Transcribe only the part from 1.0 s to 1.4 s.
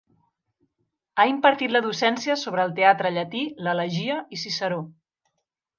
Ha